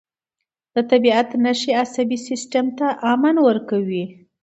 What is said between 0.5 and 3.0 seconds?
د طبیعت نښې عصبي سیستم ته